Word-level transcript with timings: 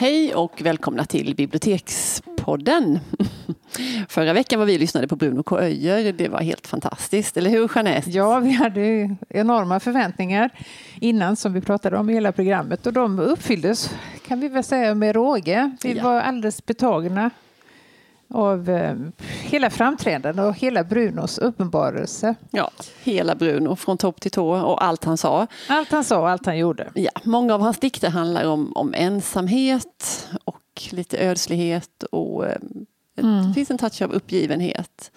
Hej 0.00 0.34
och 0.34 0.62
välkomna 0.62 1.04
till 1.04 1.34
Bibliotekspodden. 1.34 2.98
Förra 4.08 4.32
veckan 4.32 4.58
var 4.58 4.66
vi 4.66 4.76
och 4.76 4.80
lyssnade 4.80 5.08
på 5.08 5.16
Bruno 5.16 5.42
K. 5.42 5.58
Öijer. 5.58 6.12
Det 6.12 6.28
var 6.28 6.40
helt 6.40 6.66
fantastiskt, 6.66 7.36
eller 7.36 7.50
hur 7.50 7.70
Jeanette? 7.74 8.10
Ja, 8.10 8.40
vi 8.40 8.52
hade 8.52 9.16
enorma 9.28 9.80
förväntningar 9.80 10.50
innan 11.00 11.36
som 11.36 11.52
vi 11.52 11.60
pratade 11.60 11.98
om 11.98 12.10
i 12.10 12.12
hela 12.12 12.32
programmet 12.32 12.86
och 12.86 12.92
de 12.92 13.18
uppfylldes 13.18 13.90
kan 14.26 14.40
vi 14.40 14.48
väl 14.48 14.64
säga 14.64 14.94
med 14.94 15.14
råge. 15.14 15.76
Vi 15.82 15.92
ja. 15.92 16.04
var 16.04 16.20
alldeles 16.20 16.66
betagna 16.66 17.30
av 18.30 18.70
eh, 18.70 18.96
hela 19.42 19.70
framträdandet 19.70 20.46
och 20.46 20.54
hela 20.54 20.84
Brunos 20.84 21.38
uppenbarelse. 21.38 22.34
Ja, 22.50 22.70
hela 23.02 23.34
Bruno 23.34 23.76
från 23.76 23.98
topp 23.98 24.20
till 24.20 24.30
tå 24.30 24.50
och 24.50 24.84
allt 24.84 25.04
han 25.04 25.18
sa. 25.18 25.46
Allt 25.68 25.90
han 25.90 26.04
sa 26.04 26.18
och 26.18 26.28
allt 26.28 26.46
han 26.46 26.58
gjorde. 26.58 26.90
Ja, 26.94 27.10
många 27.22 27.54
av 27.54 27.60
hans 27.60 27.78
dikter 27.78 28.10
handlar 28.10 28.44
om, 28.44 28.72
om 28.74 28.94
ensamhet 28.94 30.28
och 30.44 30.82
lite 30.90 31.18
ödslighet 31.18 32.02
och 32.02 32.46
eh, 32.46 32.56
mm. 33.16 33.48
det 33.48 33.54
finns 33.54 33.70
en 33.70 33.78
touch 33.78 34.02
av 34.02 34.12
uppgivenhet. 34.12 35.10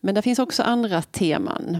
Men 0.00 0.14
det 0.14 0.22
finns 0.22 0.38
också 0.38 0.62
andra 0.62 1.02
teman. 1.02 1.78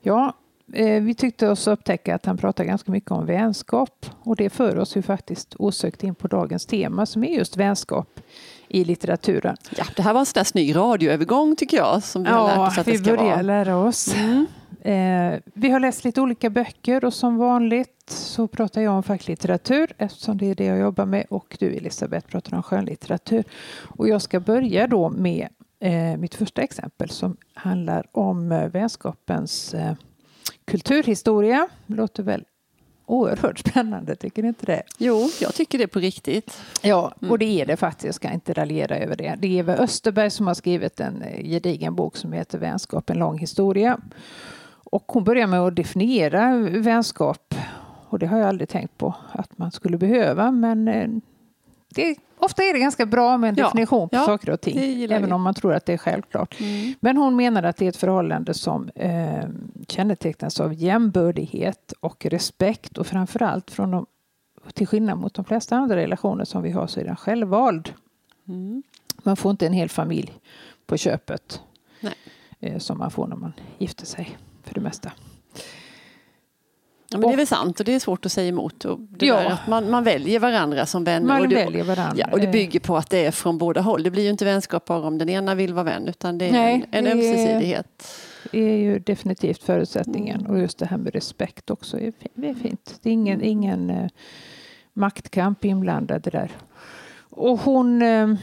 Ja, 0.00 0.32
eh, 0.72 1.02
vi 1.02 1.14
tyckte 1.14 1.48
oss 1.48 1.66
upptäcka 1.66 2.14
att 2.14 2.26
han 2.26 2.36
pratar 2.38 2.64
ganska 2.64 2.92
mycket 2.92 3.10
om 3.10 3.26
vänskap 3.26 4.06
och 4.22 4.36
det 4.36 4.50
för 4.50 4.78
oss 4.78 4.96
ju 4.96 5.02
faktiskt 5.02 5.54
osökt 5.58 6.04
in 6.04 6.14
på 6.14 6.28
dagens 6.28 6.66
tema 6.66 7.06
som 7.06 7.24
är 7.24 7.36
just 7.36 7.56
vänskap 7.56 8.20
i 8.68 8.84
litteraturen. 8.84 9.56
Ja, 9.76 9.84
det 9.96 10.02
här 10.02 10.12
var 10.12 10.20
en 10.20 10.26
sån 10.26 10.44
snygg 10.44 10.76
radioövergång 10.76 11.56
tycker 11.56 11.76
jag. 11.76 12.02
Som 12.02 12.22
vi 12.22 12.28
ja, 12.28 12.36
har 12.36 12.48
lärt 12.48 12.68
oss 12.72 12.78
att 12.78 12.88
vi 12.88 12.92
det 12.92 12.98
ska 12.98 13.16
börjar 13.16 13.30
vara. 13.30 13.42
lära 13.42 13.76
oss. 13.76 14.14
Mm. 14.14 14.46
Eh, 14.86 15.40
vi 15.54 15.70
har 15.70 15.80
läst 15.80 16.04
lite 16.04 16.20
olika 16.20 16.50
böcker 16.50 17.04
och 17.04 17.14
som 17.14 17.36
vanligt 17.36 18.10
så 18.10 18.48
pratar 18.48 18.80
jag 18.80 18.94
om 18.94 19.02
facklitteratur 19.02 19.92
eftersom 19.98 20.38
det 20.38 20.50
är 20.50 20.54
det 20.54 20.64
jag 20.64 20.78
jobbar 20.78 21.06
med 21.06 21.26
och 21.30 21.56
du 21.60 21.66
Elisabeth 21.66 22.26
pratar 22.26 22.56
om 22.56 22.62
skönlitteratur. 22.62 23.44
Och 23.98 24.08
jag 24.08 24.22
ska 24.22 24.40
börja 24.40 24.86
då 24.86 25.10
med 25.10 25.48
eh, 25.80 26.16
mitt 26.16 26.34
första 26.34 26.62
exempel 26.62 27.10
som 27.10 27.36
handlar 27.54 28.06
om 28.12 28.52
eh, 28.52 28.68
vänskapens 28.68 29.74
eh, 29.74 29.94
kulturhistoria. 30.64 31.68
Låter 31.86 32.22
väl 32.22 32.44
oerhört 33.06 33.58
spännande, 33.58 34.16
tycker 34.16 34.42
ni 34.42 34.48
inte 34.48 34.66
det? 34.66 34.82
Jo, 34.98 35.30
jag 35.40 35.54
tycker 35.54 35.78
det 35.78 35.86
på 35.86 35.98
riktigt. 35.98 36.62
Ja, 36.82 37.12
mm. 37.20 37.30
och 37.30 37.38
det 37.38 37.60
är 37.60 37.66
det 37.66 37.76
faktiskt. 37.76 38.04
Jag 38.04 38.14
ska 38.14 38.30
inte 38.30 38.52
raljera 38.52 38.96
över 38.96 39.16
det. 39.16 39.36
Det 39.38 39.46
är 39.48 39.58
Eva 39.58 39.76
Österberg 39.76 40.30
som 40.30 40.46
har 40.46 40.54
skrivit 40.54 41.00
en 41.00 41.22
eh, 41.22 41.44
gedigen 41.44 41.94
bok 41.94 42.16
som 42.16 42.32
heter 42.32 42.58
Vänskap, 42.58 43.10
en 43.10 43.18
lång 43.18 43.38
historia. 43.38 43.98
Och 44.68 45.04
hon 45.06 45.24
börjar 45.24 45.46
med 45.46 45.60
att 45.60 45.76
definiera 45.76 46.56
vänskap. 46.58 47.54
Och 48.08 48.18
det 48.18 48.26
har 48.26 48.38
jag 48.38 48.48
aldrig 48.48 48.68
tänkt 48.68 48.98
på 48.98 49.14
att 49.32 49.58
man 49.58 49.70
skulle 49.70 49.98
behöva, 49.98 50.50
men 50.50 50.88
eh, 50.88 51.08
det 51.96 52.16
Ofta 52.38 52.62
är 52.62 52.72
det 52.72 52.78
ganska 52.78 53.06
bra 53.06 53.36
med 53.36 53.48
en 53.48 53.54
definition 53.54 54.08
på 54.08 54.16
ja, 54.16 54.24
saker 54.24 54.50
och 54.50 54.60
ting, 54.60 55.02
även 55.02 55.26
vi. 55.26 55.32
om 55.32 55.42
man 55.42 55.54
tror 55.54 55.74
att 55.74 55.86
det 55.86 55.92
är 55.92 55.98
självklart. 55.98 56.60
Mm. 56.60 56.94
Men 57.00 57.16
hon 57.16 57.36
menar 57.36 57.62
att 57.62 57.76
det 57.76 57.84
är 57.84 57.88
ett 57.88 57.96
förhållande 57.96 58.54
som 58.54 58.88
eh, 58.94 59.44
kännetecknas 59.88 60.60
av 60.60 60.74
jämbördighet 60.74 61.92
och 62.00 62.26
respekt 62.26 62.98
och 62.98 63.06
framförallt 63.06 63.70
från 63.70 63.90
de, 63.90 64.06
till 64.72 64.86
skillnad 64.86 65.18
mot 65.18 65.34
de 65.34 65.44
flesta 65.44 65.76
andra 65.76 65.96
relationer 65.96 66.44
som 66.44 66.62
vi 66.62 66.70
har 66.70 66.86
så 66.86 67.00
är 67.00 67.04
den 67.04 67.16
självvald. 67.16 67.92
Mm. 68.48 68.82
Man 69.22 69.36
får 69.36 69.50
inte 69.50 69.66
en 69.66 69.72
hel 69.72 69.88
familj 69.88 70.32
på 70.86 70.96
köpet 70.96 71.60
eh, 72.60 72.78
som 72.78 72.98
man 72.98 73.10
får 73.10 73.26
när 73.26 73.36
man 73.36 73.52
gifter 73.78 74.06
sig 74.06 74.38
för 74.62 74.74
det 74.74 74.80
mesta. 74.80 75.12
Ja, 77.16 77.20
men 77.20 77.28
det 77.28 77.34
är 77.34 77.36
väl 77.36 77.46
sant 77.46 77.80
och 77.80 77.86
det 77.86 77.94
är 77.94 77.98
svårt 78.00 78.26
att 78.26 78.32
säga 78.32 78.48
emot. 78.48 78.84
Och 78.84 79.00
det 79.00 79.26
ja. 79.26 79.52
att 79.52 79.66
man, 79.68 79.90
man 79.90 80.04
väljer 80.04 80.40
varandra 80.40 80.86
som 80.86 81.04
vänner. 81.04 81.26
Man 81.26 81.40
och 81.40 81.48
det, 81.48 81.54
väljer 81.54 81.84
varandra. 81.84 82.14
Ja, 82.16 82.26
och 82.32 82.40
det 82.40 82.46
bygger 82.46 82.80
på 82.80 82.96
att 82.96 83.10
det 83.10 83.26
är 83.26 83.30
från 83.30 83.58
båda 83.58 83.80
håll. 83.80 84.02
Det 84.02 84.10
blir 84.10 84.22
ju 84.22 84.30
inte 84.30 84.44
vänskap 84.44 84.84
bara 84.84 85.06
om 85.06 85.18
den 85.18 85.28
ena 85.28 85.54
vill 85.54 85.74
vara 85.74 85.84
vän 85.84 86.08
utan 86.08 86.38
det 86.38 86.48
är 86.48 86.52
Nej, 86.52 86.84
en, 86.90 87.06
en 87.06 87.12
ömsesidighet. 87.12 88.08
Det 88.52 88.58
är 88.58 88.76
ju 88.76 88.98
definitivt 88.98 89.62
förutsättningen. 89.62 90.40
Mm. 90.40 90.52
Och 90.52 90.58
just 90.58 90.78
det 90.78 90.86
här 90.86 90.96
med 90.96 91.14
respekt 91.14 91.70
också 91.70 92.00
är, 92.00 92.12
är 92.42 92.54
fint. 92.54 92.98
Det 93.02 93.08
är 93.08 93.12
ingen, 93.12 93.42
ingen 93.42 93.90
eh, 93.90 94.06
maktkamp 94.92 95.64
inblandad 95.64 96.22
där. 96.32 96.50
Och 97.30 97.60
hon 97.60 98.02
eh, 98.02 98.34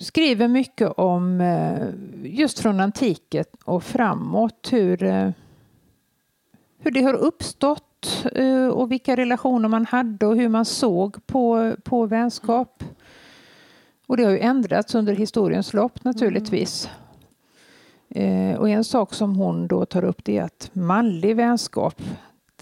skriver 0.00 0.48
mycket 0.48 0.88
om 0.88 1.40
eh, 1.40 1.86
just 2.24 2.58
från 2.58 2.80
antiken 2.80 3.44
och 3.64 3.84
framåt 3.84 4.68
hur 4.70 5.02
eh, 5.02 5.30
hur 6.80 6.90
det 6.90 7.02
har 7.02 7.14
uppstått 7.14 8.26
eh, 8.34 8.66
och 8.66 8.92
vilka 8.92 9.16
relationer 9.16 9.68
man 9.68 9.86
hade 9.86 10.26
och 10.26 10.36
hur 10.36 10.48
man 10.48 10.64
såg 10.64 11.26
på, 11.26 11.74
på 11.84 12.06
vänskap. 12.06 12.84
Och 14.06 14.16
det 14.16 14.24
har 14.24 14.30
ju 14.30 14.38
ändrats 14.38 14.94
under 14.94 15.14
historiens 15.14 15.72
lopp 15.74 16.04
naturligtvis. 16.04 16.88
Mm. 18.08 18.58
Och 18.58 18.68
en 18.68 18.84
sak 18.84 19.14
som 19.14 19.36
hon 19.36 19.68
då 19.68 19.86
tar 19.86 20.04
upp 20.04 20.24
det 20.24 20.38
är 20.38 20.42
att 20.42 20.70
manlig 20.72 21.36
vänskap 21.36 22.02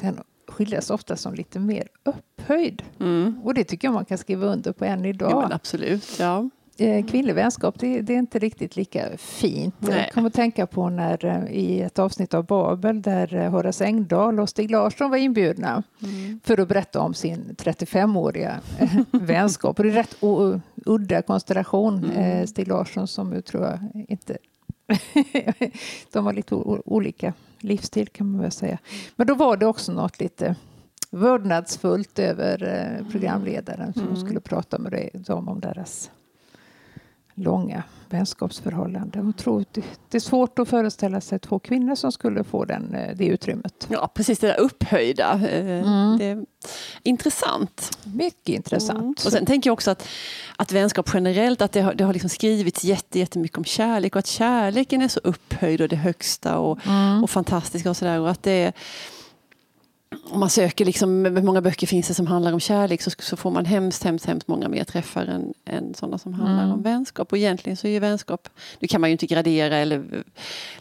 den 0.00 0.20
skildras 0.48 0.90
ofta 0.90 1.16
som 1.16 1.34
lite 1.34 1.58
mer 1.58 1.88
upphöjd. 2.04 2.82
Mm. 3.00 3.40
Och 3.44 3.54
det 3.54 3.64
tycker 3.64 3.88
jag 3.88 3.94
man 3.94 4.04
kan 4.04 4.18
skriva 4.18 4.46
under 4.46 4.72
på 4.72 4.84
än 4.84 5.04
idag. 5.04 5.30
Ja, 5.30 5.48
absolut, 5.52 6.18
ja. 6.18 6.48
Eh, 6.80 7.04
kvinnlig 7.06 7.34
vänskap, 7.34 7.78
det, 7.78 8.00
det, 8.00 8.14
är 8.14 8.18
inte 8.18 8.38
riktigt 8.38 8.76
lika 8.76 9.16
fint. 9.16 9.74
Nej. 9.78 9.98
Jag 9.98 10.12
kommer 10.12 10.28
att 10.28 10.34
tänka 10.34 10.66
på 10.66 10.88
när 10.88 11.24
eh, 11.24 11.52
i 11.52 11.80
ett 11.80 11.98
avsnitt 11.98 12.34
av 12.34 12.46
Babel 12.46 13.02
där 13.02 13.34
eh, 13.34 13.50
Horace 13.50 13.84
Engdahl 13.84 14.40
och 14.40 14.48
Stig 14.48 14.70
Larsson 14.70 15.10
var 15.10 15.16
inbjudna 15.16 15.82
mm. 16.02 16.40
för 16.44 16.60
att 16.60 16.68
berätta 16.68 17.00
om 17.00 17.14
sin 17.14 17.54
35-åriga 17.58 18.60
vänskap. 19.10 19.78
Och 19.78 19.84
det 19.84 19.90
är 19.90 19.94
rätt 19.94 20.16
udda 20.86 21.22
konstellation. 21.22 22.10
Mm. 22.14 22.46
Stig 22.46 22.68
Larsson 22.68 23.08
som 23.08 23.42
tror 23.42 23.64
jag 23.64 24.04
inte... 24.08 24.38
de 26.12 26.24
har 26.24 26.32
lite 26.32 26.54
olika 26.54 27.32
livsstil 27.58 28.08
kan 28.08 28.30
man 28.32 28.40
väl 28.40 28.50
säga. 28.50 28.78
Men 29.16 29.26
då 29.26 29.34
var 29.34 29.56
det 29.56 29.66
också 29.66 29.92
något 29.92 30.20
lite 30.20 30.54
vördnadsfullt 31.10 32.18
över 32.18 33.04
programledaren 33.10 33.92
som 33.92 34.02
mm. 34.02 34.16
skulle 34.16 34.40
prata 34.40 34.78
med 34.78 35.10
dem 35.14 35.48
om 35.48 35.60
deras 35.60 36.10
långa 37.38 37.82
vänskapsförhållanden. 38.10 39.28
Och 39.28 39.36
tror 39.36 39.64
det 40.10 40.16
är 40.16 40.20
svårt 40.20 40.58
att 40.58 40.68
föreställa 40.68 41.20
sig 41.20 41.38
två 41.38 41.58
kvinnor 41.58 41.94
som 41.94 42.12
skulle 42.12 42.44
få 42.44 42.64
den, 42.64 42.94
eh, 42.94 43.16
det 43.16 43.26
utrymmet. 43.26 43.88
Ja, 43.90 44.10
precis 44.14 44.38
det 44.38 44.46
där 44.46 44.60
upphöjda. 44.60 45.40
Eh, 45.48 45.88
mm. 45.88 46.18
Det 46.18 46.44
intressant. 47.02 47.98
Mycket 48.04 48.48
intressant. 48.48 48.98
Mm. 48.98 49.10
Och 49.10 49.32
sen 49.32 49.46
tänker 49.46 49.70
jag 49.70 49.72
också 49.72 49.90
att, 49.90 50.08
att 50.56 50.72
vänskap 50.72 51.10
generellt, 51.14 51.62
att 51.62 51.72
det 51.72 51.80
har, 51.80 51.94
det 51.94 52.04
har 52.04 52.12
liksom 52.12 52.30
skrivits 52.30 52.84
jättemycket 53.12 53.58
om 53.58 53.64
kärlek 53.64 54.16
och 54.16 54.18
att 54.18 54.26
kärleken 54.26 55.02
är 55.02 55.08
så 55.08 55.20
upphöjd 55.24 55.80
och 55.80 55.88
det 55.88 55.96
högsta 55.96 56.58
och, 56.58 56.86
mm. 56.86 57.22
och 57.24 57.30
fantastiska 57.30 57.90
och 57.90 57.96
sådär. 57.96 58.20
Och 58.20 58.30
att 58.30 58.42
det 58.42 58.72
om 60.30 60.40
man 60.40 60.50
söker 60.50 60.84
liksom, 60.84 61.24
hur 61.24 61.42
många 61.42 61.60
böcker 61.60 61.86
finns 61.86 62.08
det 62.08 62.14
som 62.14 62.26
handlar 62.26 62.52
om 62.52 62.60
kärlek 62.60 63.02
så, 63.02 63.10
så 63.18 63.36
får 63.36 63.50
man 63.50 63.64
hemskt, 63.64 64.04
hemskt, 64.04 64.26
hemskt 64.26 64.48
många 64.48 64.68
mer 64.68 64.84
träffar 64.84 65.26
än, 65.26 65.54
än 65.64 65.94
sådana 65.94 66.18
som 66.18 66.34
handlar 66.34 66.64
mm. 66.64 66.74
om 66.74 66.82
vänskap. 66.82 67.32
Och 67.32 67.38
egentligen 67.38 67.76
så 67.76 67.86
är 67.86 67.90
ju 67.90 67.98
vänskap, 67.98 68.48
nu 68.78 68.88
kan 68.88 69.00
man 69.00 69.10
ju 69.10 69.12
inte 69.12 69.26
gradera 69.26 69.76
eller 69.76 70.24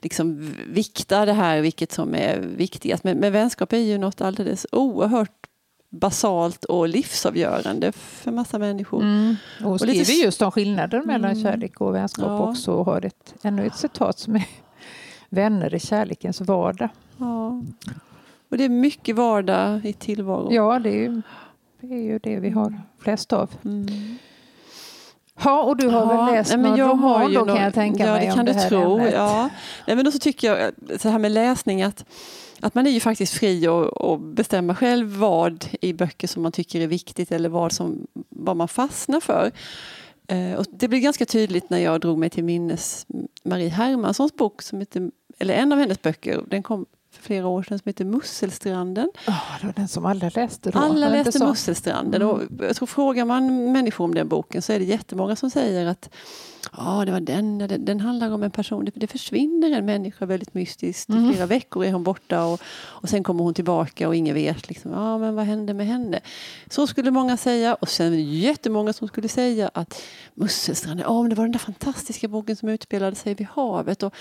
liksom 0.01 0.53
vikta 0.67 1.25
det 1.25 1.33
här 1.33 1.61
vilket 1.61 1.91
som 1.91 2.15
är 2.15 2.39
viktigast. 2.39 3.03
Men, 3.03 3.17
men 3.17 3.33
vänskap 3.33 3.73
är 3.73 3.77
ju 3.77 3.97
något 3.97 4.21
alldeles 4.21 4.65
oerhört 4.71 5.47
basalt 5.89 6.63
och 6.63 6.87
livsavgörande 6.87 7.91
för 7.91 8.31
massa 8.31 8.59
människor. 8.59 9.01
Mm. 9.01 9.35
Och, 9.63 9.71
och 9.71 9.79
skriver 9.79 9.99
lite... 9.99 10.11
just 10.11 10.41
om 10.41 10.51
skillnaden 10.51 11.03
mellan 11.05 11.31
mm. 11.31 11.43
kärlek 11.43 11.81
och 11.81 11.95
vänskap 11.95 12.25
ja. 12.25 12.49
också 12.49 12.71
och 12.71 12.85
har 12.85 13.05
ett, 13.05 13.33
ännu 13.41 13.65
ett 13.65 13.75
citat 13.75 14.19
som 14.19 14.35
är 14.35 14.45
Vänner 15.29 15.75
i 15.75 15.79
kärlekens 15.79 16.41
vardag. 16.41 16.89
Ja. 17.17 17.61
Och 18.49 18.57
det 18.57 18.63
är 18.63 18.69
mycket 18.69 19.15
vardag 19.15 19.85
i 19.85 19.93
tillvaron. 19.93 20.53
Ja, 20.53 20.79
det 20.79 20.89
är 20.89 20.93
ju 20.93 21.21
det, 21.81 21.93
är 21.93 22.01
ju 22.01 22.19
det 22.19 22.39
vi 22.39 22.49
har 22.49 22.81
flest 22.99 23.33
av. 23.33 23.51
Mm. 23.65 24.17
Ja, 25.43 25.63
och 25.63 25.77
du 25.77 25.87
har 25.87 26.13
ja, 26.13 26.25
väl 26.25 26.35
läst 26.35 26.57
nej, 26.57 26.61
någon 26.61 26.79
roman 26.79 27.33
då 27.33 27.45
kan 27.45 27.63
jag 27.63 27.73
tänka 27.73 28.05
ja, 28.05 28.11
mig 28.11 28.27
det 28.27 28.33
kan 28.33 28.45
du 28.45 28.53
det 28.53 28.69
tro. 28.69 28.97
Ämnet. 28.97 29.13
Ja. 29.13 29.49
Nej, 29.87 29.95
men 29.95 30.05
då 30.05 30.11
så 30.11 30.19
tycker 30.19 30.55
jag, 30.55 30.71
så 31.01 31.09
här 31.09 31.19
med 31.19 31.31
läsning, 31.31 31.81
att, 31.81 32.05
att 32.59 32.75
man 32.75 32.87
är 32.87 32.91
ju 32.91 32.99
faktiskt 32.99 33.33
fri 33.33 33.67
att 33.67 34.21
bestämma 34.21 34.75
själv 34.75 35.17
vad 35.17 35.65
i 35.81 35.93
böcker 35.93 36.27
som 36.27 36.43
man 36.43 36.51
tycker 36.51 36.81
är 36.81 36.87
viktigt 36.87 37.31
eller 37.31 37.49
vad, 37.49 37.71
som, 37.71 38.07
vad 38.29 38.57
man 38.57 38.67
fastnar 38.67 39.19
för. 39.19 39.51
Eh, 40.27 40.53
och 40.53 40.65
det 40.71 40.87
blev 40.87 41.01
ganska 41.01 41.25
tydligt 41.25 41.69
när 41.69 41.77
jag 41.79 42.01
drog 42.01 42.17
mig 42.17 42.29
till 42.29 42.43
minnes 42.43 43.05
Marie 43.43 43.69
Hermanssons 43.69 44.35
bok, 44.35 44.61
som 44.61 44.79
heter, 44.79 45.11
eller 45.39 45.53
en 45.53 45.71
av 45.71 45.79
hennes 45.79 46.01
böcker, 46.01 46.43
den 46.47 46.63
kom 46.63 46.85
för 47.17 47.23
flera 47.23 47.47
år 47.47 47.63
sedan 47.63 47.79
som 47.79 47.89
heter 47.89 48.05
Musselstranden. 48.05 49.09
Oh, 49.27 49.59
det 49.61 49.65
var 49.65 49.73
den 49.73 49.87
som 49.87 50.05
alla 50.05 50.31
läste 50.35 50.71
då. 50.71 50.79
Alla 50.79 51.09
läste 51.09 51.45
Musselstranden. 51.45 52.21
Mm. 52.21 52.33
Och 52.33 52.41
jag 52.59 52.75
tror, 52.75 52.87
frågar 52.87 53.25
man 53.25 53.71
människor 53.71 54.05
om 54.05 54.15
den 54.15 54.27
boken 54.27 54.61
så 54.61 54.73
är 54.73 54.79
det 54.79 54.85
jättemånga 54.85 55.35
som 55.35 55.49
säger 55.49 55.85
att 55.85 56.09
Ja, 56.77 57.03
det 57.05 57.11
var 57.11 57.19
den. 57.19 57.57
Den, 57.57 57.85
den 57.85 57.99
handlar 57.99 58.31
om 58.31 58.43
en 58.43 58.51
person. 58.51 58.85
Det, 58.85 58.91
det 58.95 59.07
försvinner 59.07 59.71
en 59.71 59.85
människa 59.85 60.25
väldigt 60.25 60.53
mystiskt. 60.53 61.09
I 61.09 61.31
flera 61.33 61.45
veckor 61.45 61.85
är 61.85 61.91
hon 61.91 62.03
borta 62.03 62.43
och, 62.45 62.61
och 62.79 63.09
sen 63.09 63.23
kommer 63.23 63.43
hon 63.43 63.53
tillbaka 63.53 64.07
och 64.07 64.15
ingen 64.15 64.35
vet 64.35 64.69
liksom, 64.69 64.91
ja, 64.91 65.17
men 65.17 65.35
vad 65.35 65.45
hände 65.45 65.73
med 65.73 65.87
henne. 65.87 66.19
Så 66.69 66.87
skulle 66.87 67.11
många 67.11 67.37
säga. 67.37 67.75
Och 67.75 67.89
sen 67.89 68.33
jättemånga 68.33 68.93
som 68.93 69.07
skulle 69.07 69.27
säga 69.27 69.71
att 69.73 70.01
Musselstranden, 70.33 71.05
ja, 71.09 71.21
men 71.21 71.29
det 71.29 71.35
var 71.35 71.43
den 71.43 71.51
där 71.51 71.59
fantastiska 71.59 72.27
boken 72.27 72.55
som 72.55 72.69
utspelade 72.69 73.15
sig 73.15 73.33
vid 73.33 73.47
havet. 73.47 74.03
Och, 74.03 74.13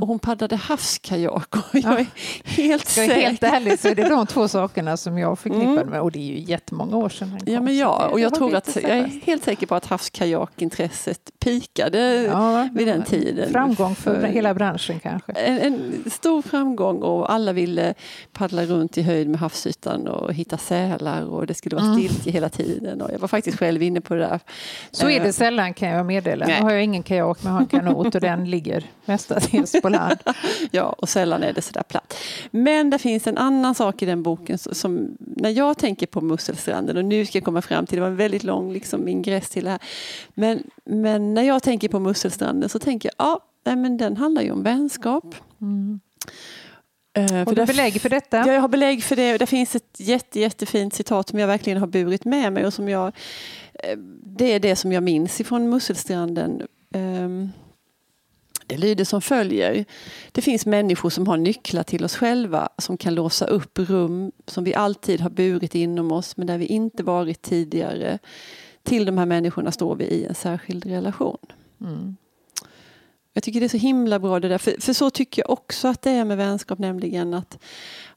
och 0.00 0.08
hon 0.08 0.18
paddlade 0.18 0.56
havskajak. 0.56 1.56
Och 1.56 1.62
jag 1.72 2.00
är 2.00 2.06
helt 2.44 2.88
Ska 2.88 3.00
jag 3.00 3.10
säker. 3.10 3.26
helt 3.26 3.42
ärlig 3.42 3.78
så 3.78 3.88
är 3.88 3.94
det 3.94 4.08
de 4.08 4.26
två 4.26 4.48
sakerna 4.48 4.96
som 4.96 5.18
jag 5.18 5.38
förknippade 5.38 5.84
med. 5.90 6.00
Och 6.00 6.12
det 6.12 6.18
är 6.18 6.36
ju 6.36 6.38
jättemånga 6.38 6.96
år 6.96 7.08
sedan. 7.08 7.38
Ja, 7.46 7.60
men 7.60 7.76
ja, 7.76 8.08
och 8.08 8.20
jag 8.20 8.34
tror 8.34 8.54
att 8.54 8.76
jag 8.82 8.90
är 8.90 9.20
helt 9.24 9.44
säker 9.44 9.66
på 9.66 9.74
att 9.74 9.86
havskajakintresset 9.86 11.30
pikade 11.38 11.91
Ja, 11.98 12.68
vid 12.72 12.86
den 12.86 13.02
tiden. 13.02 13.50
Framgång 13.52 13.94
för 13.94 14.20
För- 14.20 14.26
hela 14.26 14.54
branschen 14.54 15.00
kanske. 15.00 15.32
En, 15.32 15.58
en 15.58 16.10
stor 16.10 16.42
framgång 16.42 17.02
och 17.02 17.32
alla 17.32 17.52
ville 17.52 17.94
paddla 18.32 18.64
runt 18.64 18.98
i 18.98 19.02
höjd 19.02 19.28
med 19.28 19.40
havsytan 19.40 20.08
och 20.08 20.34
hitta 20.34 20.58
sälar 20.58 21.24
och 21.24 21.46
det 21.46 21.54
skulle 21.54 21.76
vara 21.76 21.86
Mm. 21.86 22.08
hela 22.24 22.48
tiden. 22.48 23.00
Och 23.02 23.10
jag 23.12 23.18
var 23.18 23.28
faktiskt 23.28 23.58
själv 23.58 23.82
inne 23.82 24.00
på 24.00 24.14
det 24.14 24.20
där. 24.20 24.40
Så 24.90 25.08
är 25.08 25.16
Eh, 25.20 25.22
det 25.26 25.32
sällan 25.32 25.74
kan 25.74 25.88
jag 25.88 26.06
meddela. 26.06 26.46
Nej. 26.46 26.56
Nu 26.58 26.64
har 26.64 26.72
jag 26.72 26.84
ingen 26.84 27.02
kajak 27.02 27.38
men 27.42 27.52
jag 27.52 27.54
har 27.54 27.60
en 27.60 27.66
kanot 27.66 28.14
och 28.14 28.20
den 28.20 28.50
ligger 28.50 28.84
mestadels 29.04 29.72
på 29.82 29.88
land. 29.88 30.16
Ja, 30.70 30.82
och 30.98 31.08
sällan 31.08 31.42
är 31.42 31.52
det 31.52 31.62
sådär 31.62 31.82
platt. 31.82 32.14
Men 32.50 32.90
det 32.90 32.98
finns 32.98 33.26
en 33.26 33.38
annan 33.38 33.74
sak 33.74 34.02
i 34.02 34.06
den 34.06 34.22
boken 34.22 34.58
som 34.58 35.08
när 35.42 35.50
jag 35.50 35.78
tänker 35.78 36.06
på 36.06 36.20
Musselstranden 36.20 36.96
och 36.96 37.04
nu 37.04 37.26
ska 37.26 37.38
jag 37.38 37.44
komma 37.44 37.62
fram 37.62 37.86
till, 37.86 37.96
det 37.96 38.00
var 38.02 38.08
en 38.08 38.16
väldigt 38.16 38.44
lång 38.44 38.72
liksom, 38.72 39.08
ingress 39.08 39.48
till 39.50 39.64
det 39.64 39.70
här. 39.70 39.80
Men, 40.34 40.62
men 40.84 41.34
när 41.34 41.42
jag 41.42 41.62
tänker 41.62 41.88
på 41.88 41.98
Musselstranden 42.00 42.68
så 42.68 42.78
tänker 42.78 43.08
jag, 43.16 43.26
ja, 43.26 43.40
nej, 43.66 43.76
men 43.76 43.96
den 43.96 44.16
handlar 44.16 44.42
ju 44.42 44.50
om 44.50 44.62
vänskap. 44.62 45.24
Eh, 47.16 47.26
för 47.26 47.34
Har 47.38 47.44
du 47.44 47.54
där- 47.54 47.66
belägg 47.66 48.00
för 48.00 48.08
detta? 48.08 48.36
Ja, 48.36 48.52
jag 48.52 48.60
har 48.60 48.68
belägg 48.68 49.02
för 49.04 49.16
det. 49.16 49.38
Det 49.38 49.46
finns 49.46 49.74
ett 49.76 49.96
jätte, 50.00 50.40
jättefint 50.40 50.94
citat 50.94 51.28
som 51.28 51.38
jag 51.38 51.46
verkligen 51.46 51.78
har 51.78 51.86
burit 51.86 52.24
med 52.24 52.52
mig 52.52 52.66
och 52.66 52.74
som 52.74 52.88
jag, 52.88 53.06
eh, 53.74 53.98
det 54.26 54.52
är 54.52 54.60
det 54.60 54.76
som 54.76 54.92
jag 54.92 55.02
minns 55.02 55.40
ifrån 55.40 55.70
Musselstranden. 55.70 56.62
Ehm, 56.94 57.50
Det 58.66 58.76
lyder 58.76 59.04
som 59.04 59.22
följer. 59.22 59.84
Det 60.32 60.42
finns 60.42 60.66
människor 60.66 61.10
som 61.10 61.26
har 61.26 61.36
nycklar 61.36 61.82
till 61.82 62.04
oss 62.04 62.16
själva 62.16 62.68
som 62.78 62.96
kan 62.96 63.14
låsa 63.14 63.46
upp 63.46 63.78
rum 63.78 64.32
som 64.46 64.64
vi 64.64 64.74
alltid 64.74 65.20
har 65.20 65.30
burit 65.30 65.74
inom 65.74 66.12
oss 66.12 66.36
men 66.36 66.46
där 66.46 66.58
vi 66.58 66.66
inte 66.66 67.02
varit 67.02 67.42
tidigare. 67.42 68.18
Till 68.82 69.04
de 69.04 69.18
här 69.18 69.26
människorna 69.26 69.72
står 69.72 69.96
vi 69.96 70.04
i 70.04 70.24
en 70.24 70.34
särskild 70.34 70.86
relation. 70.86 71.38
Mm. 71.80 72.16
Jag 73.32 73.42
tycker 73.42 73.60
det 73.60 73.66
är 73.66 73.68
så 73.68 73.76
himla 73.76 74.18
bra 74.18 74.40
det 74.40 74.48
där. 74.48 74.58
För, 74.58 74.80
för 74.80 74.92
så 74.92 75.10
tycker 75.10 75.42
jag 75.42 75.50
också 75.50 75.88
att 75.88 76.02
det 76.02 76.10
är 76.10 76.24
med 76.24 76.36
vänskap, 76.36 76.78
nämligen 76.78 77.34
att, 77.34 77.58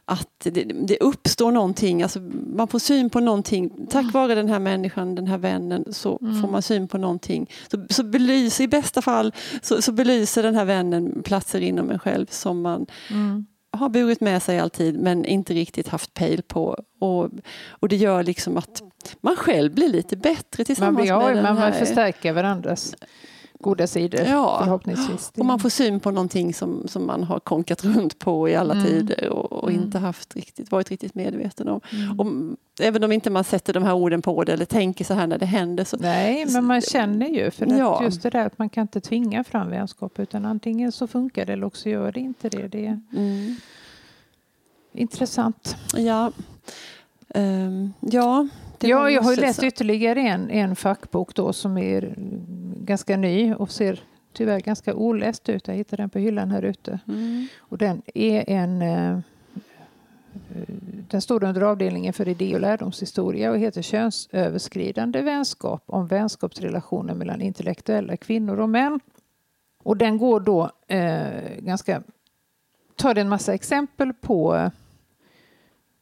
att 0.08 0.30
det, 0.44 0.64
det 0.64 0.98
uppstår 1.00 1.52
någonting, 1.52 2.04
alltså 2.04 2.20
man 2.56 2.68
får 2.68 2.80
syn 2.80 3.10
på 3.10 3.20
någonting. 3.20 3.88
Tack 3.90 4.14
vare 4.14 4.36
den 4.36 4.50
här 4.50 4.60
människan, 4.60 5.16
den 5.16 5.28
här 5.28 5.38
vännen, 5.38 5.86
så 5.94 6.18
får 6.42 6.52
man 6.52 6.62
syn 6.62 6.88
på 6.88 6.98
någonting. 6.98 7.50
Så, 7.72 7.86
så 7.90 8.04
belyser, 8.04 8.64
i 8.64 8.68
bästa 8.68 9.02
fall, 9.02 9.34
så, 9.62 9.82
så 9.82 9.92
belyser 9.92 10.44
den 10.44 10.56
här 10.56 10.66
vännen 10.66 11.22
platser 11.24 11.62
inom 11.62 11.92
en 11.92 12.00
själv 12.00 12.26
som 12.30 12.62
man 12.62 12.86
Mm. 13.12 13.46
har 13.72 13.90
burit 13.90 14.22
med 14.22 14.44
sig 14.44 14.60
alltid 14.60 15.00
men 15.00 15.26
inte 15.26 15.54
riktigt 15.54 15.88
haft 15.88 16.14
pejl 16.14 16.42
på. 16.42 16.78
Och, 17.00 17.30
och 17.70 17.90
det 17.90 17.96
gör 17.96 18.24
liksom 18.24 18.58
att 18.58 18.82
man 19.22 19.36
själv 19.36 19.74
blir 19.74 19.90
lite 19.90 20.18
bättre 20.18 20.58
Man, 20.58 20.66
tillsammans 20.66 20.98
blir, 20.98 21.08
ja, 21.08 21.20
med 21.20 21.36
den 21.36 21.44
man 21.44 21.58
här. 21.58 21.72
förstärker 21.72 22.34
varandras 22.34 22.96
goda 23.60 23.88
sidor 23.88 24.22
Ja. 24.22 24.60
förhoppningsvis. 24.64 25.32
Och 25.38 25.46
man 25.46 25.60
får 25.60 25.70
syn 25.70 26.00
på 26.00 26.12
någonting 26.12 26.54
som, 26.54 26.88
som 26.88 27.06
man 27.08 27.24
har 27.24 27.40
konkat 27.40 27.84
runt 27.86 28.20
på 28.20 28.50
i 28.50 28.56
alla 28.56 28.74
Mm. 28.74 28.86
tider 28.86 29.30
och, 29.30 29.52
och 29.54 29.70
Mm. 29.72 29.84
inte 29.84 30.00
haft 30.00 30.36
riktigt, 30.36 30.72
varit 30.72 30.90
riktigt 30.92 31.16
medveten 31.16 31.68
om. 31.70 31.82
Mm. 31.92 32.20
Och, 32.20 32.28
även 32.82 33.04
om 33.04 33.12
inte 33.12 33.30
man 33.30 33.44
sätter 33.44 33.74
de 33.74 33.84
här 33.84 33.94
orden 33.94 34.22
på 34.22 34.44
det 34.44 34.54
eller 34.54 34.66
tänker 34.66 35.06
så 35.06 35.14
här 35.14 35.28
när 35.28 35.38
det 35.38 35.46
händer 35.46 35.84
så 35.84 35.98
Nej, 35.98 36.46
men 36.50 36.66
man 36.66 36.82
känner 36.82 37.28
ju. 37.28 37.52
För 37.52 37.66
att 37.66 37.78
Ja. 37.78 38.04
just 38.04 38.22
det 38.24 38.30
där 38.30 38.46
att 38.46 38.58
man 38.58 38.70
kan 38.70 38.82
inte 38.82 39.02
tvinga 39.02 39.44
fram 39.44 39.70
vänskap 39.70 40.20
utan 40.20 40.46
antingen 40.46 40.92
så 40.92 41.08
funkar 41.08 41.46
det 41.46 41.54
eller 41.54 41.66
också 41.68 41.90
gör 41.90 42.12
det 42.12 42.20
inte 42.20 42.50
det. 42.50 42.68
Det 42.68 42.86
är 42.86 43.00
mm, 43.16 43.56
intressant. 44.94 45.76
ja. 45.96 46.32
Ehm, 47.36 47.94
ja, 48.00 48.48
Ja, 48.80 49.10
jag 49.10 49.22
har 49.22 49.32
ju 49.34 49.42
läst 49.42 49.64
ytterligare 49.64 50.20
en, 50.22 50.50
en 50.50 50.76
fackbok 50.76 51.36
då 51.36 51.54
som 51.54 51.78
är 51.78 52.14
ganska 52.78 53.18
ny 53.18 53.54
och 53.54 53.72
ser 53.72 54.00
tyvärr 54.34 54.60
ganska 54.60 54.94
oläst 54.96 55.50
ut. 55.50 55.68
Jag 55.68 55.76
hittade 55.76 56.04
den 56.04 56.10
på 56.10 56.20
hyllan 56.20 56.52
här 56.52 56.62
ute. 56.62 57.00
Mm. 57.08 57.48
Och 57.60 57.78
den 57.78 58.02
är 58.14 58.50
en... 58.50 58.82
eh, 58.82 59.20
Den 61.10 61.22
står 61.22 61.44
under 61.44 61.62
avdelningen 61.62 62.14
för 62.14 62.28
idé 62.28 62.54
och 62.56 62.62
lärdomshistoria 62.62 63.52
och 63.52 63.58
heter 63.58 63.82
Könsöverskridande 63.82 65.22
vänskap 65.22 65.84
om 65.86 66.08
vänskapsrelationer 66.08 67.14
mellan 67.14 67.42
intellektuella 67.42 68.18
kvinnor 68.18 68.60
och 68.60 68.70
män. 68.70 69.00
Och 69.84 69.98
den 69.98 70.18
går 70.18 70.40
då 70.40 70.72
eh, 70.88 71.58
ganska... 71.60 72.04
tar 72.96 73.16
en 73.18 73.30
massa 73.30 73.54
exempel 73.54 74.14
på 74.14 74.56
eh, 74.56 74.70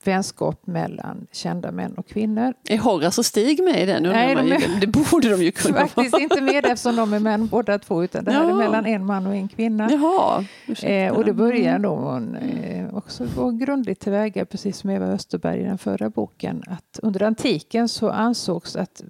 vänskap 0.08 0.68
mellan 0.68 1.28
kända 1.32 1.72
män 1.72 1.94
och 1.98 2.08
kvinnor. 2.08 2.54
Är 2.70 2.78
Horace 2.78 3.22
och 3.22 3.26
Stig 3.26 3.64
med 3.64 3.82
i 3.84 3.86
den? 3.86 4.04
Nej, 4.04 4.36
de 4.36 4.48
ju. 4.48 4.54
är- 4.54 4.80
Det 4.82 4.88
borde 4.88 5.30
de 5.30 5.44
ju 5.44 5.52
kunna 5.52 5.78
Faktiskt 5.88 6.18
inte 6.20 6.42
med 6.42 6.66
eftersom 6.66 6.96
de 6.96 7.14
är 7.14 7.20
män 7.20 7.48
båda 7.48 7.80
två 7.80 8.04
utan 8.04 8.24
det 8.24 8.32
här 8.32 8.46
är 8.46 8.50
Ja. 8.50 8.56
mellan 8.56 8.86
en 8.86 9.06
man 9.06 9.28
och 9.28 9.36
en 9.36 9.48
kvinna. 9.48 9.88
Jaha. 9.92 10.46
Eh, 10.84 11.14
och 11.14 11.26
det 11.26 11.34
börjar 11.34 11.80
då 11.80 11.90
hon 11.96 12.36
eh, 12.36 12.96
också 12.96 13.26
gå 13.36 13.52
grundligt 13.52 14.00
tillväga, 14.00 14.46
precis 14.46 14.78
som 14.78 14.90
Eva 14.90 15.06
Österberg 15.06 15.60
i 15.60 15.64
den 15.64 15.78
förra 15.78 16.10
boken, 16.10 16.64
att 16.68 17.00
under 17.04 17.24
antiken 17.24 17.90
så 17.90 18.10
ansågs 18.10 18.76
att 18.76 19.04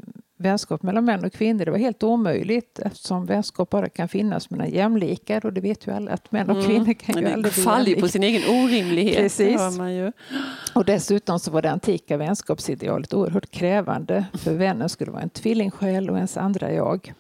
vänskap 0.44 0.84
mellan 0.84 1.06
män 1.06 1.26
och 1.26 1.34
kvinnor 1.34 1.66
det 1.66 1.72
var 1.72 1.78
helt 1.78 2.04
omöjligt 2.04 2.80
eftersom 2.80 3.26
vänskap 3.26 3.70
bara 3.70 3.90
kan 3.90 4.08
finnas 4.08 4.50
mellan 4.50 4.70
jämlikar 4.70 5.46
och 5.46 5.54
det 5.54 5.62
vet 5.62 5.88
ju 5.88 5.92
alla 5.92 6.12
att 6.12 6.32
män 6.32 6.50
och 6.50 6.56
Mm. 6.56 6.68
kvinnor 6.68 6.94
kan 6.94 7.22
ju 7.22 7.28
aldrig 7.28 7.54
bli 7.54 7.64
faller 7.64 7.90
ju 7.90 8.02
på 8.02 8.08
sin 8.08 8.24
egen 8.24 8.42
orimlighet. 8.64 9.18
Precis. 9.18 9.62
Och 10.76 10.86
dessutom 10.86 11.40
så 11.40 11.52
var 11.52 11.62
det 11.62 11.72
antika 11.72 12.18
vänskapsidealet 12.18 13.14
oerhört 13.14 13.52
krävande 13.52 14.26
för 14.34 14.54
vännen 14.54 14.90
skulle 14.90 15.12
vara 15.12 15.22
en 15.22 15.30
tvillingsjäl 15.30 16.10
och 16.10 16.16
ens 16.18 16.38
andra 16.38 16.74
jag. 16.74 17.14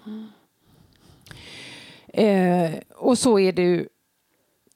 Eh, 2.07 2.71
och 2.95 3.17
så 3.17 3.39
är 3.39 3.53
det 3.53 3.61
ju 3.61 3.87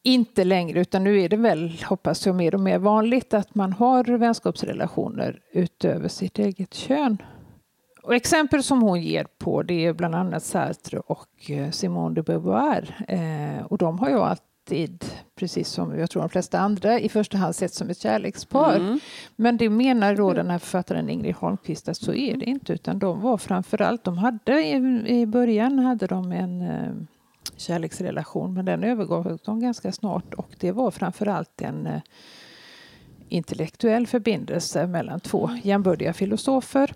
inte 0.03 0.43
längre 0.43 0.79
utan 0.79 1.03
nu 1.03 1.21
är 1.21 1.29
det 1.29 1.37
väl, 1.37 1.71
hoppas 1.85 2.25
jag, 2.25 2.35
mer 2.35 2.53
och 2.55 2.61
mer 2.61 2.77
vanligt 2.79 3.33
att 3.33 3.55
man 3.55 3.73
har 3.73 4.03
vänskapsrelationer 4.03 5.39
utöver 5.51 6.07
sitt 6.07 6.39
eget 6.39 6.73
kön. 6.73 7.17
Och 8.07 8.15
exempel 8.15 8.63
som 8.63 8.81
hon 8.81 9.01
ger 9.01 9.27
på 9.37 9.63
det 9.63 9.85
är 9.85 9.93
bland 9.93 10.15
annat 10.15 10.43
Sartre 10.43 10.99
och 10.99 11.51
eh, 11.51 11.71
Simone 11.71 12.15
de 12.15 12.21
Beauvoir. 12.21 13.05
Eh, 13.07 13.65
och 13.65 13.77
de 13.77 13.99
har 13.99 14.09
ju 14.09 14.15
alltid, 14.15 15.05
precis 15.35 15.69
som 15.69 15.99
jag 15.99 16.09
tror 16.09 16.21
de 16.21 16.29
flesta 16.29 16.59
andra, 16.59 16.99
i 16.99 17.09
första 17.09 17.37
hand 17.37 17.55
sett 17.55 17.73
som 17.73 17.89
ett 17.89 17.97
kärlekspar. 17.97 18.75
Mm. 18.75 18.99
Men 19.35 19.57
det 19.57 19.69
menar 19.69 20.15
då 20.15 20.33
den 20.33 20.49
här 20.49 20.59
författaren 20.59 21.09
Ingrid 21.09 21.35
Holmqvist 21.35 21.89
att 21.89 21.97
så 21.97 22.13
är 22.13 22.37
det 22.37 22.45
inte 22.45 22.73
utan 22.73 22.99
de 22.99 23.21
var 23.21 23.37
framförallt, 23.37 24.03
de 24.03 24.17
hade 24.17 24.61
i, 24.63 25.03
i 25.07 25.25
början 25.25 25.79
hade 25.79 26.07
de 26.07 26.31
en 26.31 26.61
eh, 26.61 26.93
kärleksrelation 27.57 28.53
men 28.53 28.65
den 28.65 28.83
övergav 28.83 29.39
de 29.45 29.59
ganska 29.59 29.91
snart 29.91 30.33
och 30.33 30.55
det 30.59 30.71
var 30.71 30.91
framförallt 30.91 31.61
en 31.61 31.87
eh, 31.87 32.01
intellektuell 33.29 34.07
förbindelse 34.07 34.87
mellan 34.87 35.19
två 35.19 35.49
jämbördiga 35.63 36.13
filosofer 36.13 36.93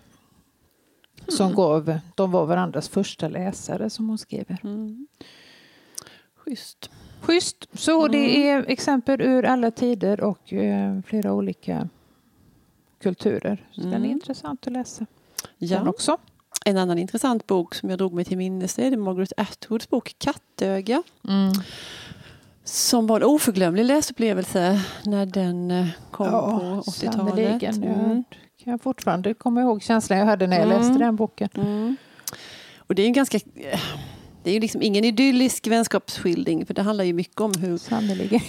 som 1.31 1.53
gav, 1.55 1.99
de 2.15 2.31
var 2.31 2.45
varandras 2.45 2.89
första 2.89 3.27
läsare 3.27 3.89
som 3.89 4.09
hon 4.09 4.17
skriver. 4.17 4.57
Mm. 4.63 5.07
Schysst. 6.35 6.89
Schysst! 7.21 7.67
Så 7.73 8.07
det 8.07 8.47
är 8.49 8.65
exempel 8.67 9.21
ur 9.21 9.45
alla 9.45 9.71
tider 9.71 10.21
och 10.21 10.53
eh, 10.53 11.01
flera 11.01 11.33
olika 11.33 11.89
kulturer. 13.01 13.67
Så 13.71 13.81
Den 13.81 13.91
är 13.93 13.97
Mm. 13.97 14.11
intressant 14.11 14.67
att 14.67 14.73
läsa. 14.73 15.05
Den 15.57 15.69
Ja. 15.69 15.89
också. 15.89 16.17
En 16.65 16.77
annan 16.77 16.97
intressant 16.97 17.47
bok 17.47 17.75
som 17.75 17.89
jag 17.89 17.97
drog 17.99 18.13
mig 18.13 18.25
till 18.25 18.37
minnes 18.37 18.79
är 18.79 18.97
Margaret 18.97 19.33
Atwoods 19.37 19.89
bok 19.89 20.15
Kattöga. 20.17 21.03
Som 22.63 23.07
var 23.07 23.17
en 23.17 23.23
oförglömlig 23.23 23.85
läsupplevelse 23.85 24.81
när 25.05 25.25
den 25.25 25.71
eh, 25.71 25.87
kom 26.11 26.29
på 26.31 26.35
80-talet. 26.91 27.13
sannerligen. 27.13 28.23
Mm. 28.61 28.71
Jag 28.71 28.79
kan 28.79 28.79
fortfarande 28.83 29.33
komma 29.33 29.61
ihåg 29.61 29.83
känslan 29.83 30.19
jag 30.19 30.25
hade 30.25 30.47
när 30.47 30.57
jag 30.57 30.65
Mm. 30.65 30.79
läste 30.79 30.99
den 30.99 31.15
boken. 31.15 31.49
Mm. 31.55 31.95
Och 32.77 32.95
det 32.95 33.01
är 33.01 33.07
ju 33.07 33.13
ganska... 33.13 33.39
Det 34.43 34.49
är 34.49 34.53
ju 34.53 34.59
liksom 34.59 34.81
ingen 34.81 35.03
idyllisk 35.03 35.67
vänskapsskildring 35.67 36.65
för 36.65 36.73
det 36.73 36.81
handlar 36.81 37.03
ju 37.03 37.13
mycket 37.13 37.41
om 37.41 37.51
hur... 37.59 37.77
Sannerligen. 37.77 38.41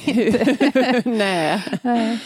Nej. 1.18 1.62
Nej. 1.82 2.18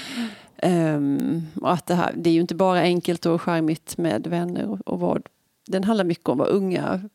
Ehm, 0.56 1.46
och 1.60 1.72
att 1.72 1.86
det, 1.86 1.94
här, 1.94 2.12
det 2.16 2.30
är 2.30 2.34
ju 2.34 2.40
inte 2.40 2.54
bara 2.54 2.80
enkelt 2.80 3.26
och 3.26 3.42
charmigt 3.42 3.98
med 3.98 4.26
vänner 4.26 4.66
och, 4.66 4.80
och 4.88 5.00
vad. 5.00 5.22
Den 5.66 5.84
handlar 5.84 6.04
mycket 6.04 6.28
om 6.28 6.38
vad 6.38 6.48
unga 6.48 7.08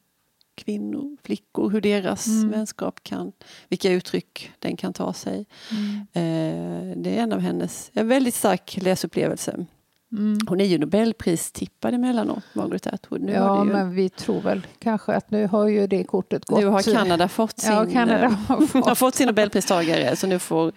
kvinnor, 0.55 1.17
flickor, 1.23 1.69
hur 1.69 1.81
deras 1.81 2.27
mm. 2.27 2.51
vänskap 2.51 3.03
kan, 3.03 3.31
vilka 3.69 3.91
uttryck 3.91 4.51
den 4.59 4.77
kan 4.77 4.93
ta 4.93 5.13
sig. 5.13 5.45
Mm. 5.71 5.95
Eh, 6.13 6.97
det 6.97 7.17
är 7.17 7.23
en 7.23 7.33
av 7.33 7.39
hennes, 7.39 7.91
en 7.93 8.07
väldigt 8.07 8.35
stark 8.35 8.77
läsupplevelse. 8.81 9.65
Mm. 10.11 10.39
Hon 10.47 10.61
är 10.61 10.65
ju 10.65 10.77
Nobelpristippad 10.77 11.93
emellanåt, 11.93 12.43
Margaret 12.53 12.87
Atwood. 12.87 13.21
Nu 13.21 13.31
ja, 13.31 13.65
ju... 13.65 13.71
men 13.71 13.95
vi 13.95 14.09
tror 14.09 14.41
väl 14.41 14.67
kanske 14.79 15.13
att 15.13 15.31
nu 15.31 15.47
har 15.47 15.67
ju 15.67 15.87
det 15.87 16.03
kortet 16.03 16.45
gått. 16.45 16.59
Nu 16.59 16.65
har 16.65 16.81
Kanada 16.81 17.27
fått 17.27 17.59
sin, 17.59 17.73
ja, 17.73 17.85
Kanada 17.85 18.23
eh, 18.23 18.31
har 18.31 18.67
fått. 18.67 18.85
har 18.85 18.95
fått 18.95 19.15
sin 19.15 19.27
Nobelpristagare 19.27 20.15
så 20.15 20.27
nu 20.27 20.39
får 20.39 20.71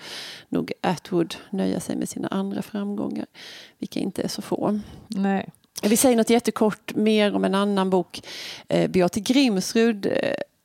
nog 0.48 0.72
Atwood 0.80 1.34
nöja 1.50 1.80
sig 1.80 1.96
med 1.96 2.08
sina 2.08 2.28
andra 2.28 2.62
framgångar, 2.62 3.26
vilka 3.78 4.00
inte 4.00 4.22
är 4.22 4.28
så 4.28 4.42
få. 4.42 4.80
Nej. 5.08 5.48
Vi 5.82 5.96
säger 5.96 6.16
något 6.16 6.30
jättekort 6.30 6.94
mer 6.94 7.34
om 7.34 7.44
en 7.44 7.54
annan 7.54 7.90
bok. 7.90 8.20
Eh, 8.68 8.90
Beate 8.90 9.20
Grimsrud, 9.20 10.06
eh, 10.06 10.12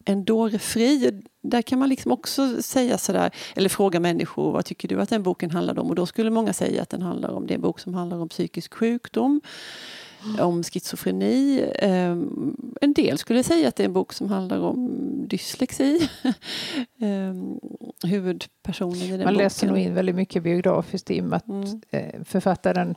En 0.05 0.23
dåre 0.23 0.59
fri. 0.59 1.21
Där 1.41 1.61
kan 1.61 1.79
man 1.79 1.89
liksom 1.89 2.11
också 2.11 2.61
säga 2.61 2.97
sådär, 2.97 3.31
eller 3.55 3.69
fråga 3.69 3.99
människor 3.99 4.51
vad 4.51 4.65
tycker 4.65 4.87
du 4.87 5.01
att 5.01 5.09
den 5.09 5.23
boken 5.23 5.51
handlar 5.51 5.79
om? 5.79 5.89
Och 5.89 5.95
då 5.95 6.05
skulle 6.05 6.29
många 6.29 6.53
säga 6.53 6.81
att 6.81 6.89
den 6.89 7.01
handlar 7.01 7.29
om, 7.29 7.47
det 7.47 7.53
är 7.53 7.55
en 7.55 7.61
bok 7.61 7.79
som 7.79 7.93
handlar 7.93 8.17
om 8.17 8.29
psykisk 8.29 8.73
sjukdom, 8.73 9.41
mm. 10.25 10.39
om 10.39 10.63
schizofreni. 10.63 11.65
Um, 11.83 12.75
en 12.81 12.93
del 12.93 13.17
skulle 13.17 13.43
säga 13.43 13.67
att 13.67 13.75
det 13.75 13.83
är 13.83 13.87
en 13.87 13.93
bok 13.93 14.13
som 14.13 14.29
handlar 14.29 14.59
om 14.59 14.89
dyslexi. 15.27 16.09
um, 17.01 17.59
huvudpersonen 18.03 19.01
i 19.01 19.09
den 19.09 19.19
Man 19.19 19.33
boken. 19.33 19.37
läser 19.37 19.67
nog 19.67 19.77
in 19.77 19.93
väldigt 19.93 20.15
mycket 20.15 20.43
biografiskt 20.43 21.11
i 21.11 21.21
och 21.21 21.23
med 21.23 21.37
att 21.37 21.47
mm. 21.47 21.81
Eh, 21.89 22.23
författaren 22.23 22.95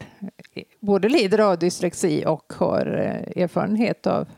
eh, 0.55 0.63
både 0.81 1.09
lider 1.09 1.39
av 1.39 1.59
dyslexi 1.59 2.25
och 2.27 2.53
har 2.57 2.87
eh, 2.87 3.43
erfarenhet 3.43 4.07
av 4.07 4.29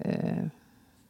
eh, 0.00 0.44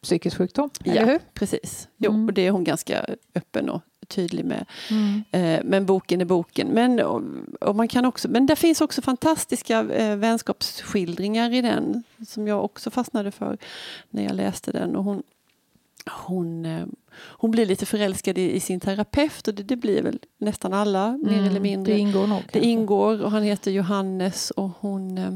psykisk 0.03 0.37
sjukdom, 0.37 0.71
ja, 0.85 0.93
eller 0.93 1.07
hur? 1.07 1.21
precis. 1.35 1.89
Jo, 1.97 2.11
mm. 2.11 2.27
och 2.27 2.33
det 2.33 2.47
är 2.47 2.51
hon 2.51 2.65
ganska 2.65 3.07
öppen 3.35 3.71
och 3.71 3.83
tydlig 4.11 4.45
med. 4.45 4.65
Mm. 4.91 5.25
Eh, 5.31 5.61
men 5.65 5.87
boken 5.87 6.21
är 6.21 6.25
boken. 6.25 6.69
Men, 6.69 7.01
och, 7.01 7.23
och, 7.61 7.77
man 7.77 7.89
kan 7.89 8.05
också, 8.05 8.29
men 8.29 8.47
det 8.47 8.57
finns 8.57 8.81
också 8.81 9.03
fantastiska 9.03 9.81
eh, 9.81 10.17
vänskapsskildringar 10.17 11.55
i 11.55 11.63
den 11.63 12.03
som 12.29 12.49
jag 12.49 12.65
också 12.65 12.91
fastnade 12.91 13.31
för 13.31 13.59
när 14.11 14.23
jag 14.23 14.35
läste 14.35 14.73
den. 14.73 14.97
Och 14.97 15.05
hon, 15.05 15.23
hon, 16.07 16.67
eh, 16.67 16.87
hon 17.15 17.51
blir 17.51 17.67
lite 17.67 17.87
förälskad 17.87 18.39
i, 18.39 18.53
i, 18.53 18.61
sin 18.61 18.81
terapeut 18.81 19.49
och 19.49 19.55
det, 19.55 19.63
det 19.63 19.77
blir 19.77 20.03
väl 20.03 20.19
nästan 20.39 20.73
alla 20.73 21.07
mm. 21.07 21.23
mer 21.23 21.51
eller 21.51 21.61
mindre. 21.61 21.93
Det 21.93 21.99
ingår 21.99 22.27
nog. 22.27 22.43
Det 22.53 22.61
ingår 22.61 23.23
och 23.23 23.31
han 23.31 23.43
heter 23.43 23.71
Johannes 23.71 24.51
och 24.51 24.71
hon, 24.81 25.19
eh, 25.19 25.35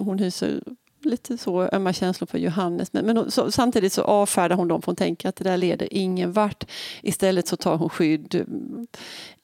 hon 0.00 0.18
hyser 0.18 0.62
lite 1.04 1.38
så 1.38 1.68
ömma 1.72 1.92
känslor 1.92 2.26
för 2.26 2.38
Johannes. 2.38 2.92
Men, 2.92 3.06
men 3.06 3.30
så, 3.30 3.50
samtidigt 3.50 3.92
så 3.92 4.02
avfärdar 4.02 4.56
hon 4.56 4.68
dem 4.68 4.82
för 4.82 4.86
hon 4.86 4.96
tänker 4.96 5.28
att 5.28 5.36
det 5.36 5.44
där 5.44 5.56
leder 5.56 5.88
ingen 5.90 6.32
vart. 6.32 6.64
Istället 7.02 7.48
så 7.48 7.56
tar 7.56 7.76
hon 7.76 7.88
skydd 7.88 8.34
mm, 8.34 8.86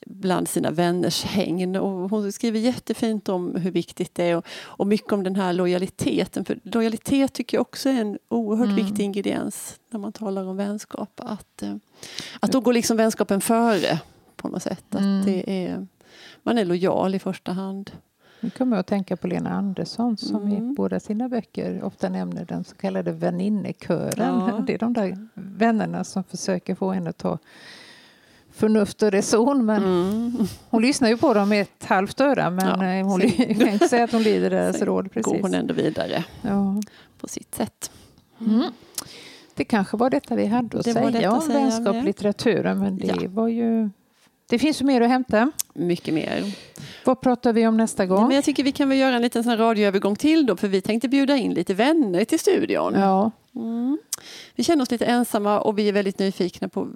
bland 0.06 0.48
sina 0.48 0.70
vänners. 0.70 1.24
Och 1.80 2.10
hon 2.10 2.32
skriver 2.32 2.58
jättefint 2.58 3.28
om 3.28 3.54
hur 3.56 3.70
viktigt 3.70 4.14
det 4.14 4.24
är 4.24 4.36
och, 4.36 4.46
och 4.62 4.86
mycket 4.86 5.12
om 5.12 5.22
den 5.22 5.36
här 5.36 5.52
lojaliteten. 5.52 6.44
För 6.44 6.58
lojalitet 6.62 7.32
tycker 7.32 7.56
jag 7.56 7.62
också 7.62 7.88
är 7.88 8.00
en 8.00 8.18
oerhört 8.28 8.68
mm. 8.68 8.84
viktig 8.86 9.04
ingrediens 9.04 9.80
när 9.90 10.00
man 10.00 10.12
talar 10.12 10.44
om 10.44 10.56
vänskap. 10.56 11.10
Att, 11.16 11.62
eh, 11.62 11.74
att 12.40 12.52
då 12.52 12.60
går 12.60 12.72
liksom 12.72 12.96
vänskapen 12.96 13.40
före 13.40 14.00
på 14.36 14.48
något 14.48 14.62
sätt. 14.62 14.84
Att 14.90 15.00
mm. 15.00 15.24
det 15.24 15.66
är, 15.66 15.86
man 16.42 16.58
är 16.58 16.64
lojal 16.64 17.14
i 17.14 17.18
första 17.18 17.52
hand. 17.52 17.90
Nu 18.40 18.50
kommer 18.50 18.76
jag 18.76 18.80
att 18.80 18.86
tänka 18.86 19.16
på 19.16 19.26
Lena 19.26 19.50
Andersson 19.50 20.16
som 20.16 20.42
mm. 20.42 20.52
i 20.52 20.74
båda 20.74 21.00
sina 21.00 21.28
böcker 21.28 21.84
ofta 21.84 22.08
nämner 22.08 22.44
den 22.44 22.64
så 22.64 22.76
kallade 22.76 23.12
väninnekören. 23.12 24.40
Ja. 24.48 24.62
Det 24.66 24.74
är 24.74 24.78
de 24.78 24.92
där 24.92 25.28
vännerna 25.34 26.04
som 26.04 26.24
försöker 26.24 26.74
få 26.74 26.92
henne 26.92 27.10
att 27.10 27.18
ta 27.18 27.38
förnuft 28.56 29.02
och 29.02 29.10
reson. 29.10 29.64
Men 29.64 29.84
mm. 29.84 30.46
Hon 30.70 30.82
lyssnar 30.82 31.08
ju 31.08 31.16
på 31.16 31.34
dem 31.34 31.48
med 31.48 31.62
ett 31.62 31.84
halvt 31.84 32.20
öra 32.20 32.50
men 32.50 32.80
ja, 32.80 32.98
eh, 32.98 33.06
hon 33.06 33.20
kan 33.58 33.68
inte 33.68 33.88
säga 33.88 34.04
att 34.04 34.12
hon 34.12 34.22
lyder 34.22 34.50
deras 34.60 34.82
råd. 34.82 35.12
Precis. 35.12 35.32
går 35.32 35.42
hon 35.42 35.54
ändå 35.54 35.74
vidare 35.74 36.24
ja. 36.42 36.82
på 37.20 37.28
sitt 37.28 37.54
sätt. 37.54 37.90
Mm. 38.40 38.62
Det 39.54 39.64
kanske 39.64 39.96
var 39.96 40.10
detta 40.10 40.36
vi 40.36 40.46
hade 40.46 40.78
att 40.78 40.84
det 40.84 40.92
säga 40.92 41.32
om 41.32 41.48
vänskap 41.48 42.04
litteraturen 42.04 42.78
men 42.78 42.98
det 42.98 43.28
var 43.28 43.48
ju 43.48 43.90
det 44.48 44.58
finns 44.58 44.80
ju 44.80 44.84
mer 44.84 45.00
att 45.00 45.08
hämta. 45.08 45.50
Mycket 45.74 46.14
mer. 46.14 46.44
Vad 47.04 47.20
pratar 47.20 47.52
vi 47.52 47.66
om 47.66 47.76
nästa 47.76 48.06
gång? 48.06 48.20
Ja, 48.20 48.26
men 48.26 48.34
jag 48.34 48.44
tycker 48.44 48.62
vi 48.62 48.72
kan 48.72 48.88
väl 48.88 48.98
göra 48.98 49.16
en 49.16 49.22
liten 49.22 49.44
sån 49.44 49.56
radioövergång 49.56 50.16
till 50.16 50.46
då, 50.46 50.56
för 50.56 50.68
vi 50.68 50.80
tänkte 50.80 51.08
bjuda 51.08 51.36
in 51.36 51.54
lite 51.54 51.74
vänner 51.74 52.24
till 52.24 52.38
studion. 52.38 52.94
Ja. 52.94 53.30
Mm. 53.56 53.98
Vi 54.54 54.64
känner 54.64 54.82
oss 54.82 54.90
lite 54.90 55.04
ensamma 55.04 55.60
och 55.60 55.78
vi 55.78 55.88
är 55.88 55.92
väldigt 55.92 56.18
nyfikna 56.18 56.68
på... 56.68 56.88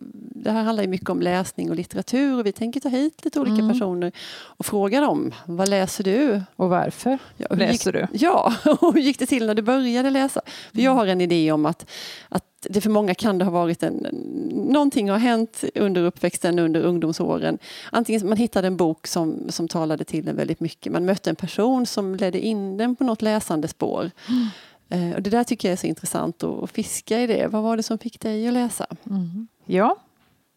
Det 0.42 0.50
här 0.50 0.62
handlar 0.62 0.84
ju 0.84 0.88
mycket 0.88 1.10
om 1.10 1.20
läsning 1.20 1.70
och 1.70 1.76
litteratur 1.76 2.38
och 2.38 2.46
vi 2.46 2.52
tänker 2.52 2.80
ta 2.80 2.88
hit 2.88 3.24
lite 3.24 3.40
olika 3.40 3.62
mm. 3.62 3.72
personer 3.72 4.12
och 4.38 4.66
fråga 4.66 5.00
dem, 5.00 5.34
vad 5.46 5.68
läser 5.68 6.04
du? 6.04 6.42
Och 6.56 6.68
varför 6.68 7.18
ja, 7.36 7.46
läser 7.50 7.92
gick, 7.92 8.10
du? 8.10 8.18
Ja, 8.18 8.54
och 8.80 8.94
hur 8.94 9.00
gick 9.00 9.18
det 9.18 9.26
till 9.26 9.46
när 9.46 9.54
du 9.54 9.62
började 9.62 10.10
läsa? 10.10 10.40
För 10.74 10.80
jag 10.80 10.94
har 10.94 11.06
en 11.06 11.20
idé 11.20 11.52
om 11.52 11.66
att, 11.66 11.90
att 12.28 12.44
det 12.60 12.80
för 12.80 12.90
många 12.90 13.14
kan 13.14 13.38
det 13.38 13.44
ha 13.44 13.52
varit 13.52 13.82
en... 13.82 14.06
Någonting 14.52 15.10
har 15.10 15.18
hänt 15.18 15.64
under 15.74 16.02
uppväxten, 16.02 16.58
under 16.58 16.80
ungdomsåren. 16.82 17.58
Antingen 17.92 18.28
man 18.28 18.36
hittade 18.36 18.66
en 18.66 18.76
bok 18.76 19.06
som, 19.06 19.46
som 19.48 19.68
talade 19.68 20.04
till 20.04 20.28
en 20.28 20.36
väldigt 20.36 20.60
mycket. 20.60 20.92
Man 20.92 21.04
mötte 21.04 21.30
en 21.30 21.36
person 21.36 21.86
som 21.86 22.14
ledde 22.14 22.40
in 22.40 22.76
den 22.76 22.96
på 22.96 23.04
något 23.04 23.22
läsande 23.22 23.68
spår. 23.68 24.10
Mm. 24.28 24.46
Eh, 24.90 25.14
och 25.14 25.22
det 25.22 25.30
där 25.30 25.44
tycker 25.44 25.68
jag 25.68 25.72
är 25.72 25.76
så 25.76 25.86
intressant 25.86 26.42
att 26.42 26.70
fiska 26.70 27.20
i 27.20 27.26
det. 27.26 27.46
Vad 27.46 27.62
var 27.62 27.76
det 27.76 27.82
som 27.82 27.98
fick 27.98 28.20
dig 28.20 28.48
att 28.48 28.54
läsa? 28.54 28.86
Mm. 29.10 29.48
Ja, 29.64 29.96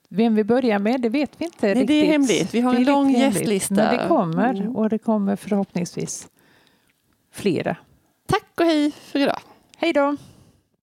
vem 0.09 0.35
vi 0.35 0.43
börjar 0.43 0.79
med 0.79 1.01
det 1.01 1.09
vet 1.09 1.31
vi 1.37 1.45
inte 1.45 1.65
Nej, 1.65 1.73
riktigt. 1.73 1.87
Det 1.87 1.93
är 1.93 2.11
hemligt. 2.11 2.53
Vi 2.53 2.61
har 2.61 2.75
en 2.75 2.83
lång 2.83 3.11
gästlista. 3.11 3.73
Men 3.73 3.97
det 3.97 4.07
kommer 4.07 4.49
mm. 4.49 4.75
och 4.75 4.89
det 4.89 4.97
kommer 4.97 5.35
förhoppningsvis 5.35 6.27
flera. 7.31 7.77
Tack 8.27 8.59
och 8.59 8.65
hej 8.65 8.91
för 8.91 9.19
idag. 9.19 9.39
Hej 9.77 9.93
då. 9.93 10.17